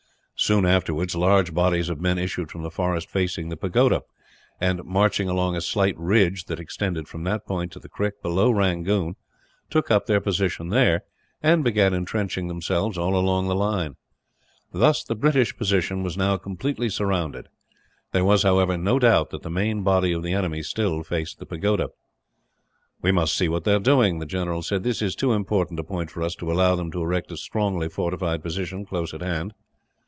Soon 0.43 0.65
afterwards 0.65 1.13
large 1.15 1.53
bodies 1.53 1.87
of 1.87 2.01
men 2.01 2.17
issued 2.17 2.49
from 2.49 2.63
the 2.63 2.71
forest 2.71 3.07
facing 3.11 3.49
the 3.49 3.55
pagoda 3.55 4.01
and, 4.59 4.83
marching 4.83 5.29
along 5.29 5.55
a 5.55 5.61
slight 5.61 5.95
ridge, 5.99 6.45
that 6.45 6.59
extended 6.59 7.07
from 7.07 7.23
that 7.25 7.45
point 7.45 7.71
to 7.71 7.77
the 7.79 7.87
creek 7.87 8.19
below 8.23 8.49
Rangoon, 8.49 9.15
took 9.69 9.91
up 9.91 10.07
their 10.07 10.19
position 10.19 10.69
there, 10.69 11.03
and 11.43 11.63
began 11.63 11.93
entrenching 11.93 12.47
themselves 12.47 12.97
all 12.97 13.15
along 13.15 13.47
the 13.49 13.55
line. 13.55 13.97
Thus 14.71 15.03
the 15.03 15.13
British 15.13 15.55
position 15.55 16.01
was 16.01 16.17
now 16.17 16.37
completely 16.37 16.89
surrounded; 16.89 17.47
there 18.11 18.25
was, 18.25 18.41
however, 18.41 18.79
no 18.79 18.97
doubt 18.97 19.29
that 19.29 19.43
the 19.43 19.51
main 19.51 19.83
body 19.83 20.11
of 20.11 20.23
the 20.23 20.33
enemy 20.33 20.57
was 20.61 20.69
still 20.69 21.03
facing 21.03 21.37
the 21.37 21.45
pagoda. 21.45 21.89
"We 23.03 23.11
must 23.11 23.37
see 23.37 23.47
what 23.47 23.63
they 23.63 23.75
are 23.75 23.79
doing," 23.79 24.17
the 24.17 24.25
general 24.25 24.63
said. 24.63 24.81
"This 24.81 25.03
is 25.03 25.15
too 25.15 25.33
important 25.33 25.79
a 25.79 25.83
point 25.83 26.09
for 26.09 26.23
us 26.23 26.33
to 26.37 26.51
allow 26.51 26.75
them 26.75 26.89
to 26.93 27.01
erect 27.03 27.31
a 27.31 27.37
strongly 27.37 27.89
fortified 27.89 28.41
position, 28.41 28.87
close 28.87 29.13
at 29.13 29.21
hand." 29.21 29.53